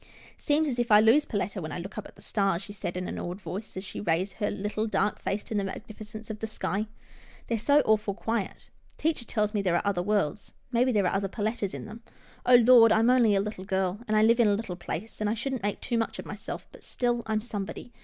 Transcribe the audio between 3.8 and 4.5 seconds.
she raised her